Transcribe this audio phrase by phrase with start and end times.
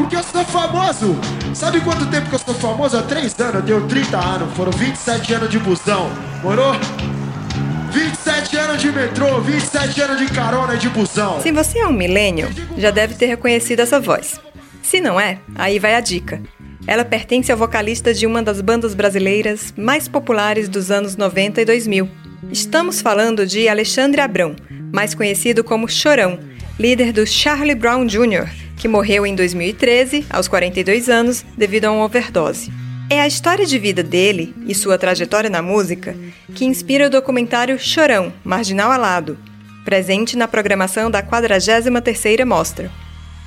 [0.00, 1.14] Porque eu sou famoso.
[1.54, 2.96] Sabe quanto tempo que eu sou famoso?
[2.96, 4.56] Há três anos, eu tenho 30 anos.
[4.56, 6.10] Foram 27 anos de busão.
[6.42, 6.72] Morou?
[7.92, 11.38] 27 anos de metrô, 27 anos de carona de busão.
[11.42, 14.40] Se você é um milênio, já deve ter reconhecido essa voz.
[14.82, 16.40] Se não é, aí vai a dica.
[16.86, 21.64] Ela pertence ao vocalista de uma das bandas brasileiras mais populares dos anos 90 e
[21.66, 22.08] 2000.
[22.50, 24.56] Estamos falando de Alexandre Abrão,
[24.90, 26.38] mais conhecido como Chorão,
[26.78, 32.06] líder do Charlie Brown Jr., que morreu em 2013, aos 42 anos, devido a uma
[32.06, 32.72] overdose.
[33.10, 36.16] É a história de vida dele e sua trajetória na música
[36.54, 39.38] que inspira o documentário Chorão, Marginal Alado,
[39.84, 42.90] presente na programação da 43ª Mostra.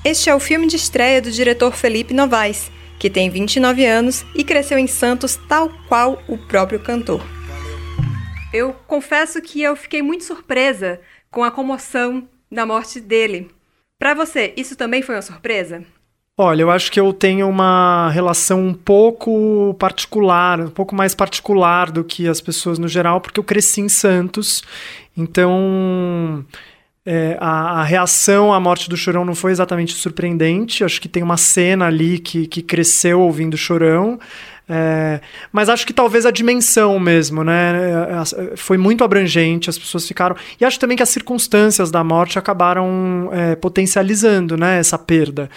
[0.05, 4.43] Este é o filme de estreia do diretor Felipe Novaes, que tem 29 anos e
[4.43, 7.25] cresceu em Santos tal qual o próprio cantor.
[8.53, 13.49] Eu confesso que eu fiquei muito surpresa com a comoção da morte dele.
[14.03, 15.81] Para você, isso também foi uma surpresa?
[16.37, 21.89] Olha, eu acho que eu tenho uma relação um pouco particular, um pouco mais particular
[21.89, 24.61] do que as pessoas no geral, porque eu cresci em Santos,
[25.15, 26.45] então
[27.05, 30.83] é, a, a, reação à morte do Chorão não foi exatamente surpreendente.
[30.83, 34.19] Acho que tem uma cena ali que, que cresceu ouvindo Chorão.
[34.67, 35.19] É,
[35.51, 37.73] mas acho que talvez a dimensão mesmo, né?
[37.73, 40.35] É, foi muito abrangente, as pessoas ficaram.
[40.59, 45.49] E acho também que as circunstâncias da morte acabaram é, potencializando né, essa perda.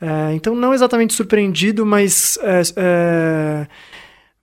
[0.00, 2.38] É, então, não exatamente surpreendido, mas.
[2.42, 3.66] É, é,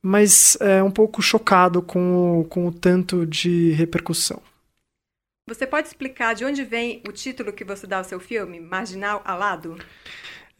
[0.01, 4.41] mas é um pouco chocado com o, com o tanto de repercussão.
[5.45, 9.21] Você pode explicar de onde vem o título que você dá ao seu filme, Marginal
[9.25, 9.77] Alado?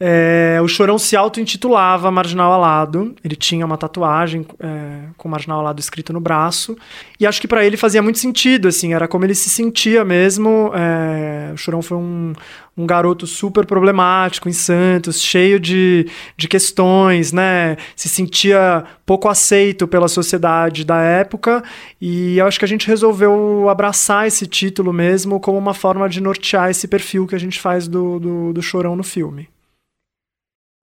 [0.02, 3.14] É, o Chorão se auto-intitulava Marginal Alado.
[3.22, 6.74] Ele tinha uma tatuagem é, com Marginal Alado escrito no braço.
[7.18, 10.72] E acho que para ele fazia muito sentido, assim, era como ele se sentia mesmo.
[10.74, 12.32] É, o Chorão foi um,
[12.74, 17.76] um garoto super problemático em Santos, cheio de, de questões, né?
[17.94, 21.62] Se sentia pouco aceito pela sociedade da época.
[22.00, 26.22] E eu acho que a gente resolveu abraçar esse título mesmo como uma forma de
[26.22, 29.46] nortear esse perfil que a gente faz do, do, do Chorão no filme.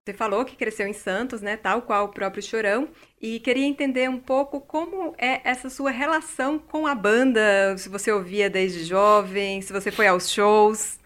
[0.08, 2.88] Você falou que cresceu em Santos, né, tal qual o próprio Chorão,
[3.20, 8.10] e queria entender um pouco como é essa sua relação com a banda, se você
[8.10, 10.98] ouvia desde jovem, se você foi aos shows.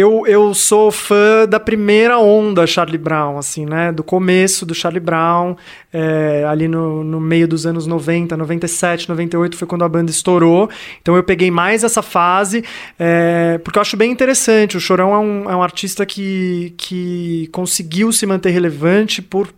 [0.00, 3.92] Eu, eu sou fã da primeira onda Charlie Brown, assim, né?
[3.92, 5.54] Do começo do Charlie Brown,
[5.92, 10.70] é, ali no, no meio dos anos 90, 97, 98 foi quando a banda estourou.
[11.02, 12.64] Então eu peguei mais essa fase,
[12.98, 14.74] é, porque eu acho bem interessante.
[14.78, 19.48] O Chorão é um, é um artista que, que conseguiu se manter relevante por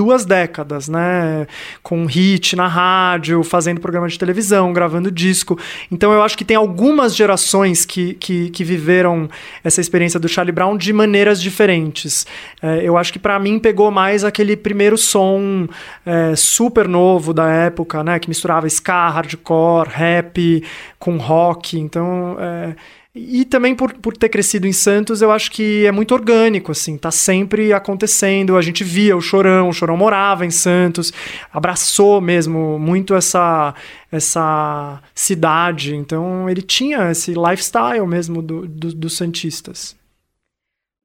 [0.00, 1.46] duas décadas, né?
[1.82, 5.58] Com hit na rádio, fazendo programa de televisão, gravando disco.
[5.92, 9.28] Então eu acho que tem algumas gerações que, que, que viveram
[9.62, 12.26] essa experiência do Charlie Brown de maneiras diferentes.
[12.62, 15.68] É, eu acho que para mim pegou mais aquele primeiro som
[16.06, 18.18] é, super novo da época, né?
[18.18, 20.64] Que misturava ska, hardcore, rap
[20.98, 21.78] com rock.
[21.78, 22.38] Então.
[22.40, 22.74] É,
[23.12, 26.96] e também por, por ter crescido em Santos, eu acho que é muito orgânico, assim,
[26.96, 28.56] tá sempre acontecendo.
[28.56, 31.12] A gente via o Chorão, o Chorão morava em Santos,
[31.52, 33.74] abraçou mesmo muito essa,
[34.12, 35.96] essa cidade.
[35.96, 39.96] Então ele tinha esse lifestyle mesmo do, do, dos Santistas.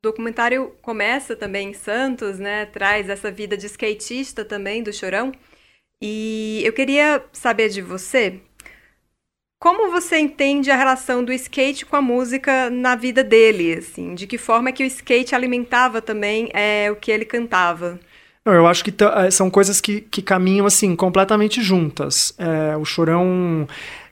[0.03, 2.67] O documentário começa também em Santos, né?
[2.67, 5.31] Traz essa vida de skatista também do Chorão.
[5.99, 8.39] E eu queria saber de você
[9.65, 13.73] como você entende a relação do skate com a música na vida dele?
[13.73, 17.99] Assim, de que forma é que o skate alimentava também é, o que ele cantava?
[18.45, 22.31] Eu acho que eh, são coisas que, que caminham assim completamente juntas.
[22.37, 23.67] É, o Chorão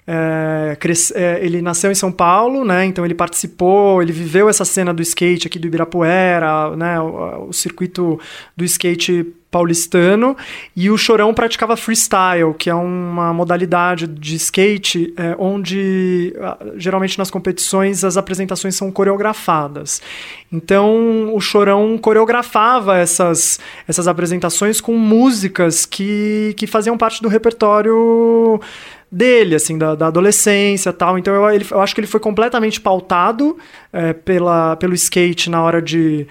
[0.07, 2.85] é, cresce, é, ele nasceu em São Paulo, né?
[2.85, 6.99] Então ele participou, ele viveu essa cena do skate aqui do Ibirapuera, né?
[6.99, 8.19] O, o circuito
[8.57, 10.35] do skate paulistano,
[10.75, 16.33] e o Chorão praticava freestyle, que é uma modalidade de skate é, onde
[16.75, 20.01] geralmente nas competições as apresentações são coreografadas.
[20.51, 28.59] Então o Chorão coreografava essas, essas apresentações com músicas que, que faziam parte do repertório
[29.11, 31.19] dele, assim, da, da adolescência tal.
[31.19, 33.55] Então eu, ele, eu acho que ele foi completamente pautado
[33.91, 36.25] é, pela, pelo skate na hora de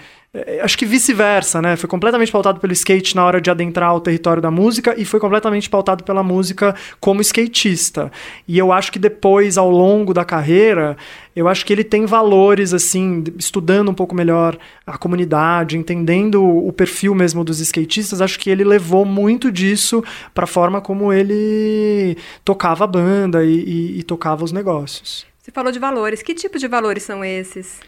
[0.63, 1.75] acho que vice-versa, né?
[1.75, 5.19] Foi completamente pautado pelo skate na hora de adentrar o território da música e foi
[5.19, 8.11] completamente pautado pela música como skatista.
[8.47, 10.97] E eu acho que depois, ao longo da carreira,
[11.35, 14.57] eu acho que ele tem valores, assim, estudando um pouco melhor
[14.87, 20.03] a comunidade, entendendo o perfil mesmo dos skatistas, acho que ele levou muito disso
[20.33, 25.27] para a forma como ele tocava a banda e, e, e tocava os negócios.
[25.43, 26.23] Você falou de valores.
[26.23, 27.79] Que tipo de valores são esses?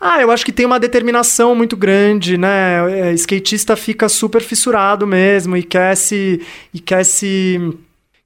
[0.00, 3.10] Ah, eu acho que tem uma determinação muito grande, né?
[3.10, 6.40] É, skatista fica super fissurado mesmo e quer se
[6.72, 7.60] e quer se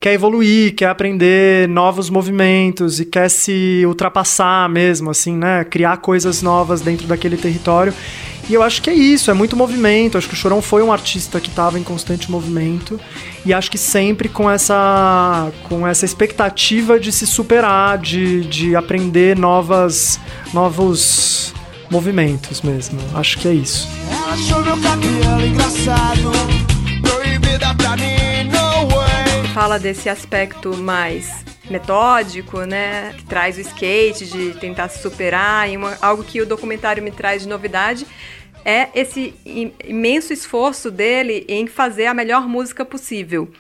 [0.01, 5.65] quer evoluir, quer aprender novos movimentos e quer se ultrapassar mesmo, assim, né?
[5.65, 7.93] Criar coisas novas dentro daquele território.
[8.49, 10.17] E eu acho que é isso, é muito movimento.
[10.17, 12.99] Acho que o Chorão foi um artista que estava em constante movimento
[13.45, 19.37] e acho que sempre com essa com essa expectativa de se superar, de, de aprender
[19.37, 20.19] novas
[20.55, 21.53] novos
[21.91, 22.99] movimentos mesmo.
[23.15, 23.89] Acho que é isso.
[24.11, 26.33] Ela achou meu cabelo engraçado,
[27.03, 28.19] proibida pra mim.
[29.55, 33.13] Fala desse aspecto mais metódico, né?
[33.15, 37.11] Que traz o skate, de tentar se superar, e uma, algo que o documentário me
[37.11, 38.07] traz de novidade
[38.65, 39.35] é esse
[39.85, 43.51] imenso esforço dele em fazer a melhor música possível.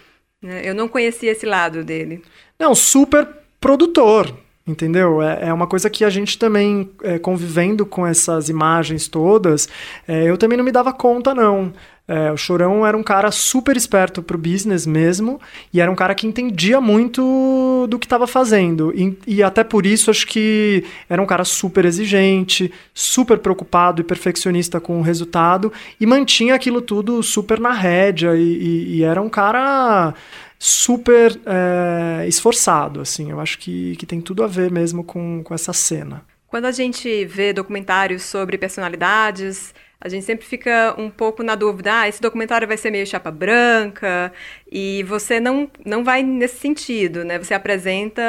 [0.43, 0.63] Né?
[0.65, 2.23] Eu não conhecia esse lado dele.
[2.59, 3.27] Não, super
[3.61, 4.37] produtor,
[4.69, 5.23] entendeu?
[5.23, 9.69] É, é uma coisa que a gente também, é, convivendo com essas imagens todas,
[10.07, 11.73] é, eu também não me dava conta, não.
[12.07, 15.39] É, o Chorão era um cara super esperto pro business mesmo,
[15.75, 18.95] e era um cara que entendia muito do que estava fazendo.
[18.97, 24.05] E, e, até por isso acho que era um cara super exigente, super preocupado e
[24.05, 25.71] perfeccionista com o resultado,
[26.01, 30.15] e mantinha aquilo tudo super na rédea, e, e, e era um cara
[30.59, 33.31] super é, esforçado, assim.
[33.31, 36.25] Eu acho que, que tem tudo a ver mesmo com, com essa cena.
[36.49, 42.01] Quando a gente vê documentários sobre personalidades a gente sempre fica um pouco na dúvida,
[42.01, 44.33] ah, esse documentário vai ser meio chapa branca,
[44.71, 47.39] e você não, não vai nesse sentido, né?
[47.39, 48.23] Você apresenta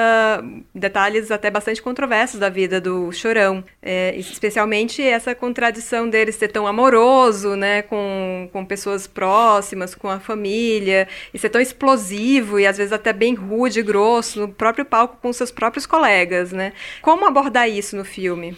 [0.73, 6.65] detalhes até bastante controversos da vida do Chorão, é, especialmente essa contradição dele ser tão
[6.65, 12.77] amoroso, né, com, com pessoas próximas, com a família, e ser tão explosivo e às
[12.77, 16.73] vezes até bem rude grosso no próprio palco com seus próprios colegas, né?
[17.01, 18.57] Como abordar isso no filme?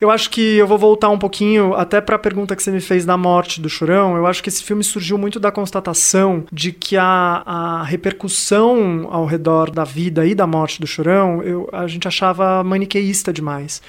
[0.00, 2.80] Eu acho que eu vou voltar um pouquinho até para a pergunta que você me
[2.80, 4.16] fez da morte do Chorão.
[4.16, 9.26] Eu acho que esse filme surgiu muito da constatação de que a, a repercussão ao
[9.26, 13.82] redor da vida e da morte do Chorão, eu, a gente achava maniqueísta demais.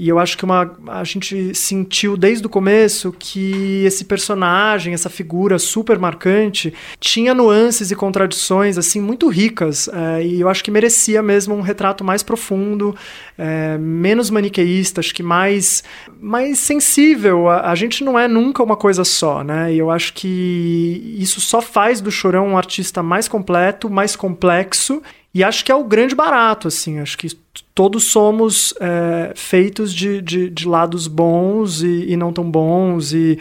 [0.00, 5.10] E eu acho que uma, a gente sentiu desde o começo que esse personagem, essa
[5.10, 9.88] figura super marcante, tinha nuances e contradições assim muito ricas.
[9.88, 12.96] É, e eu acho que merecia mesmo um retrato mais profundo,
[13.36, 15.84] é, menos maniqueísta, acho que mais,
[16.18, 17.50] mais sensível.
[17.50, 19.70] A, a, gente não é nunca uma coisa só, né?
[19.74, 25.02] E eu acho que isso só faz do Chorão um artista mais completo, mais complexo
[25.32, 26.98] e acho que é o grande barato, assim.
[26.98, 27.28] Acho que
[27.74, 33.12] todos somos é, feitos de, de, de, lados bons e, e, não tão bons.
[33.12, 33.38] E,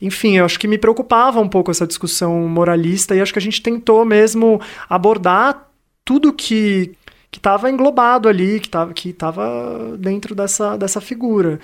[0.00, 3.42] enfim, eu acho que me preocupava um pouco essa discussão moralista e acho que a
[3.42, 5.68] gente tentou mesmo abordar
[6.04, 6.96] tudo que
[7.30, 11.58] que estava englobado ali, que estava que tava dentro dessa, dessa figura.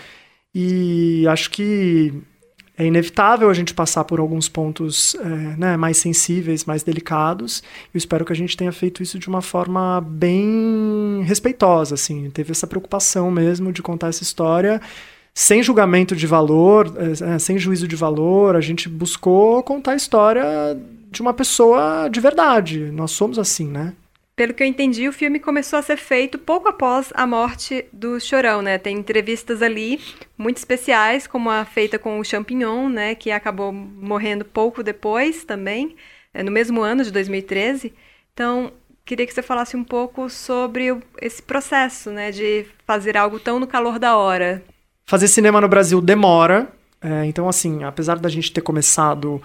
[0.55, 2.15] E acho que
[2.79, 5.29] é inevitável a gente passar por alguns pontos é,
[5.59, 7.61] né, mais sensíveis, mais delicados.
[7.93, 12.31] Eu espero que a gente tenha feito isso de uma forma bem respeitosa, assim.
[12.31, 14.81] Teve essa preocupação mesmo de contar essa história
[15.35, 18.55] sem julgamento de valor, é, sem juízo de valor.
[18.55, 20.45] A gente buscou contar a história
[21.11, 22.91] de uma pessoa de verdade.
[22.93, 23.93] Nós somos assim, né?
[24.39, 28.21] Pelo que eu entendi, o filme começou a ser feito pouco após a morte do
[28.21, 28.79] Chorão, né?
[28.79, 30.01] Tem entrevistas ali
[30.39, 33.17] muito especiais, como a feita com o Champignon, né?
[33.17, 35.97] Que acabou morrendo pouco depois também,
[36.33, 37.93] é, no mesmo ano de 2013.
[38.33, 38.71] Então,
[39.05, 42.31] queria que você falasse um pouco sobre esse processo, né?
[42.31, 44.63] De fazer algo tão no calor da hora.
[45.05, 46.69] Fazer cinema no Brasil demora.
[47.03, 49.43] É, então, assim, apesar da gente ter começado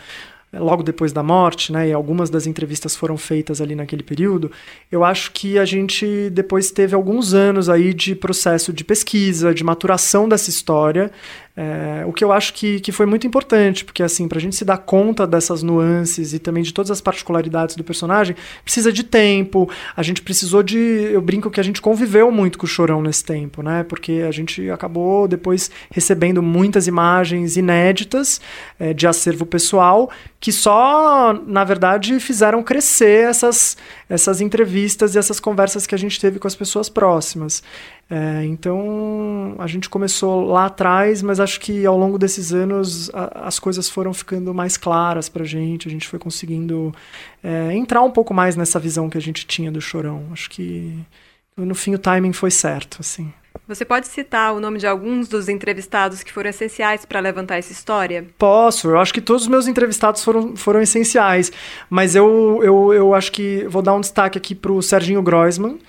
[0.54, 4.52] logo depois da morte, né, e algumas das entrevistas foram feitas ali naquele período,
[4.92, 9.64] eu acho que a gente depois teve alguns anos aí de processo de pesquisa, de
[9.64, 11.12] maturação dessa história,
[11.56, 14.66] é, o que eu acho que, que foi muito importante, porque assim, pra gente se
[14.66, 19.70] dar conta dessas nuances e também de todas as particularidades do personagem, precisa de tempo,
[19.96, 20.78] a gente precisou de.
[20.78, 23.84] Eu brinco que a gente conviveu muito com o Chorão nesse tempo, né?
[23.84, 28.42] Porque a gente acabou depois recebendo muitas imagens inéditas
[28.80, 30.10] é, de acervo pessoal
[30.44, 33.78] que só, na verdade, fizeram crescer essas,
[34.10, 37.64] essas entrevistas e essas conversas que a gente teve com as pessoas próximas.
[38.10, 43.48] É, então a gente começou lá atrás, mas acho que ao longo desses anos a,
[43.48, 46.94] as coisas foram ficando mais claras para a gente, a gente foi conseguindo
[47.44, 50.26] é, entrar um pouco mais nessa visão que a gente tinha do Chorão.
[50.32, 50.98] Acho que
[51.58, 53.32] no fim o timing foi certo, assim.
[53.68, 57.72] Você pode citar o nome de alguns dos entrevistados que foram essenciais para levantar essa
[57.72, 58.26] história?
[58.38, 58.90] Posso.
[58.90, 61.52] Eu acho que todos os meus entrevistados foram, foram essenciais.
[61.90, 65.80] Mas eu, eu, eu acho que vou dar um destaque aqui para o Serginho Groisman,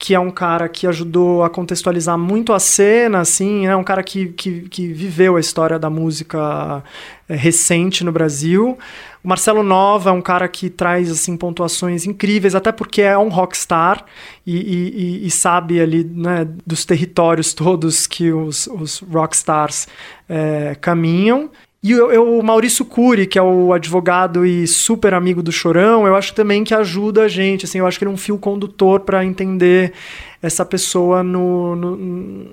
[0.00, 4.02] que é um cara que ajudou a contextualizar muito a cena, assim, é um cara
[4.02, 6.82] que, que, que viveu a história da música
[7.28, 8.78] é, recente no Brasil.
[9.22, 13.28] O Marcelo Nova é um cara que traz assim pontuações incríveis, até porque é um
[13.28, 14.06] rockstar
[14.46, 19.86] e, e, e sabe ali né, dos territórios todos que os, os rockstars
[20.26, 21.50] é, caminham.
[21.82, 26.34] E o, Maurício Cury, que é o advogado e super amigo do Chorão, eu acho
[26.34, 27.64] também que ajuda a gente.
[27.64, 29.94] Assim, eu acho que ele é um fio condutor para entender
[30.42, 32.48] essa pessoa no, no,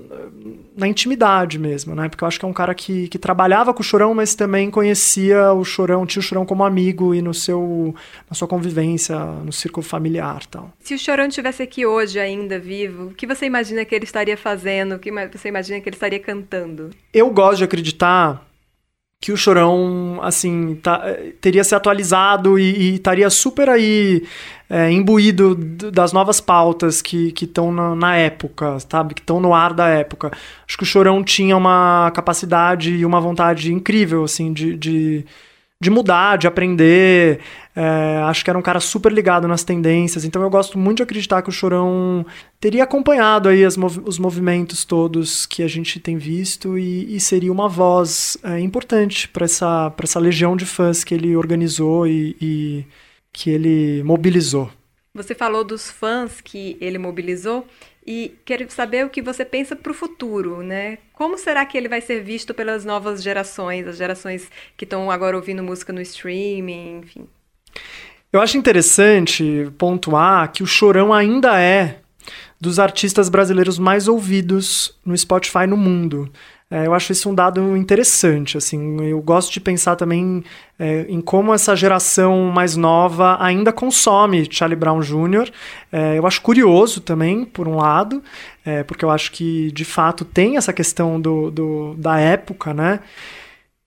[0.77, 2.07] na intimidade mesmo, né?
[2.07, 4.71] Porque eu acho que é um cara que, que trabalhava com o Chorão, mas também
[4.71, 7.93] conhecia o Chorão, tinha o Chorão como amigo e no seu,
[8.29, 10.71] na sua convivência, no círculo familiar tal.
[10.79, 14.37] Se o Chorão estivesse aqui hoje ainda vivo, o que você imagina que ele estaria
[14.37, 14.95] fazendo?
[14.95, 16.91] O que você imagina que ele estaria cantando?
[17.13, 18.47] Eu gosto de acreditar
[19.19, 21.03] que o Chorão, assim, tá,
[21.41, 24.23] teria se atualizado e, e estaria super aí
[24.69, 29.15] é, imbuído das novas pautas que estão na, na, época, sabe?
[29.15, 30.31] Que estão no ar da época.
[30.67, 35.25] Acho que o Chorão tinha uma capacidade e uma vontade incrível, assim, de, de
[35.79, 37.39] de mudar, de aprender.
[37.75, 40.25] É, acho que era um cara super ligado nas tendências.
[40.25, 42.25] Então eu gosto muito de acreditar que o Chorão
[42.59, 47.51] teria acompanhado aí mov os movimentos todos que a gente tem visto e, e seria
[47.51, 52.85] uma voz é, importante para essa, essa legião de fãs que ele organizou e, e
[53.31, 54.71] que ele mobilizou.
[55.13, 57.65] Você falou dos fãs que ele mobilizou.
[58.07, 60.97] E quero saber o que você pensa para o futuro, né?
[61.11, 65.35] Como será que ele vai ser visto pelas novas gerações, as gerações que estão agora
[65.35, 67.27] ouvindo música no streaming, enfim?
[68.31, 71.99] Eu acho interessante pontuar que o Chorão ainda é
[72.59, 76.31] dos artistas brasileiros mais ouvidos no Spotify no mundo.
[76.69, 78.57] É, eu acho isso um dado interessante.
[78.57, 80.43] Assim, eu gosto de pensar também
[80.77, 85.49] é, em como essa geração mais nova ainda consome Charlie Brown Jr.
[85.91, 88.21] É, eu acho curioso também, por um lado,
[88.65, 92.99] é, porque eu acho que de fato tem essa questão do, do da época, né?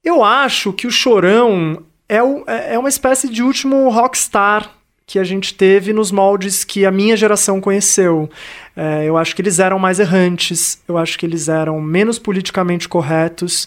[0.03, 4.80] Eu acho que o Chorão é, o, é, é uma espécie de último rockstar
[5.11, 8.31] que a gente teve nos moldes que a minha geração conheceu.
[8.77, 12.89] É, eu acho que eles eram mais errantes, eu acho que eles eram menos politicamente
[12.89, 13.67] corretos.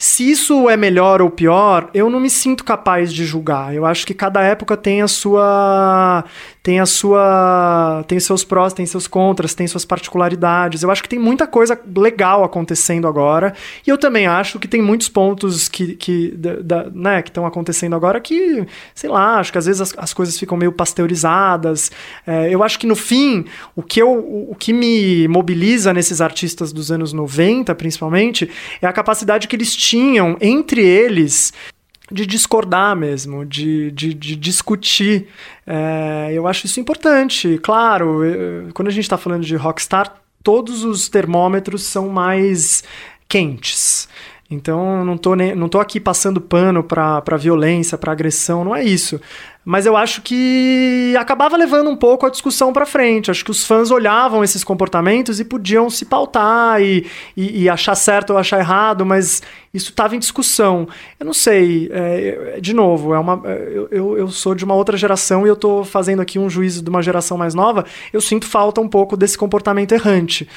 [0.00, 3.74] Se isso é melhor ou pior, eu não me sinto capaz de julgar.
[3.74, 6.24] Eu acho que cada época tem a sua
[6.62, 10.84] tem a sua tem seus prós, tem seus contras, tem suas particularidades.
[10.84, 13.52] Eu acho que tem muita coisa legal acontecendo agora.
[13.84, 17.44] E eu também acho que tem muitos pontos que, que, da, da, né, que estão
[17.44, 18.64] acontecendo agora que,
[18.94, 21.90] sei lá, acho que às vezes as, as coisas ficam meio pasteurizadas.
[22.24, 26.72] É, eu acho que no fim, o que, eu, o, que me mobiliza nesses artistas
[26.72, 28.48] dos anos 90, principalmente,
[28.80, 29.87] é a capacidade que eles tinham
[30.40, 31.52] entre eles
[32.10, 35.28] de discordar mesmo, de, de, de discutir.
[35.66, 37.58] É, eu acho isso importante.
[37.62, 42.82] Claro, eu, quando a gente está falando de rockstar, todos os termômetros são mais
[43.28, 44.08] quentes.
[44.50, 49.20] Então, não nem, não tô aqui passando pano para violência, para agressão, não é isso.
[49.70, 53.30] Mas eu acho que acabava levando um pouco a discussão para frente.
[53.30, 57.04] Acho que os fãs olhavam esses comportamentos e podiam se pautar e,
[57.36, 59.42] e, e achar certo ou achar errado, mas
[59.74, 60.88] isso estava em discussão.
[61.20, 64.96] Eu não sei, é, de novo, é uma, eu, eu, eu, sou de uma outra
[64.96, 67.84] geração e eu estou fazendo aqui um juízo de uma geração mais nova.
[68.10, 70.48] Eu sinto falta um pouco desse comportamento errante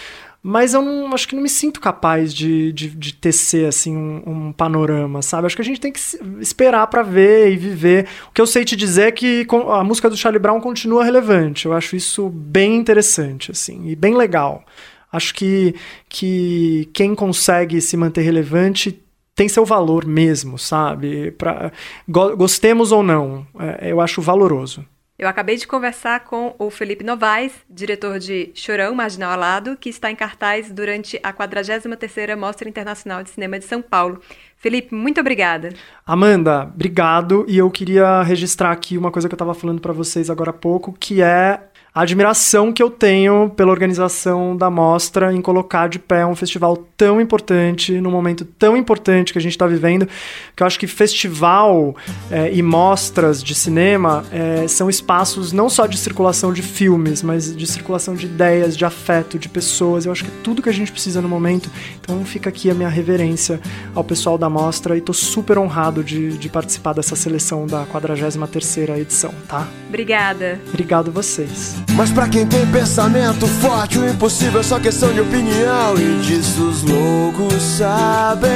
[0.43, 4.23] mas eu não, acho que não me sinto capaz de, de, de tecer assim um,
[4.25, 5.45] um, panorama, sabe?
[5.45, 5.99] Acho que a gente tem que
[6.39, 8.07] esperar para ver e viver.
[8.29, 11.67] O que eu sei te dizer é que a música do Charlie Brown continua relevante.
[11.67, 14.65] Eu acho isso bem interessante, assim, e bem legal.
[15.11, 15.75] Acho que,
[16.09, 18.99] que quem consegue se manter relevante
[19.35, 21.31] tem seu valor mesmo, sabe?
[21.31, 21.71] Pra,
[22.07, 24.85] gostemos ou não, é, eu acho valoroso.
[25.21, 30.09] Eu acabei de conversar com o Felipe Novaes, diretor de Chorão, Marginal Alado, que está
[30.09, 34.19] em cartaz durante a 43ª Mostra Internacional de Cinema de São Paulo.
[34.57, 35.69] Felipe, muito obrigada.
[36.07, 37.45] Amanda, obrigado.
[37.47, 40.53] E eu queria registrar aqui uma coisa que eu estava falando para vocês agora há
[40.53, 45.99] pouco, que é a admiração que eu tenho pela organização da mostra em colocar de
[45.99, 50.07] pé um festival tão importante, num momento tão importante que a gente está vivendo,
[50.55, 51.93] que eu acho que festival
[52.31, 57.53] é, e mostras de cinema é, são espaços não só de circulação de filmes, mas
[57.53, 60.05] de circulação de ideias, de afeto, de pessoas.
[60.05, 61.69] Eu acho que é tudo que a gente precisa no momento.
[61.99, 63.59] Então fica aqui a minha reverência
[63.93, 68.97] ao pessoal da mostra e estou super honrado de, de participar dessa seleção da 43ª
[68.97, 69.67] edição, tá?
[69.89, 70.61] Obrigada.
[70.69, 71.80] Obrigado vocês.
[71.95, 75.95] Mas pra quem tem pensamento forte, o impossível é só questão de opinião.
[75.97, 78.51] E disso os loucos sabem.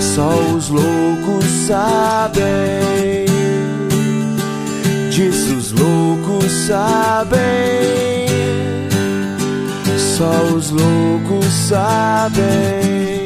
[0.00, 3.26] Só os loucos sabem.
[5.10, 7.40] Disso os loucos sabem.
[9.96, 13.19] Só os loucos sabem.